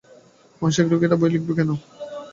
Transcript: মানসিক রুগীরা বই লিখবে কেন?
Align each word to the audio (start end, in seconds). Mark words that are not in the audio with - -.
মানসিক 0.61 0.85
রুগীরা 0.89 1.15
বই 1.19 1.29
লিখবে 1.33 1.53
কেন? 1.57 1.69